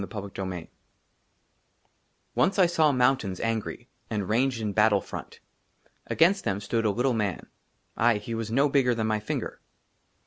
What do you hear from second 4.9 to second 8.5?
FRONT. AGAINST THEM STOOD A LITTLE MAN; AYE, HE WAS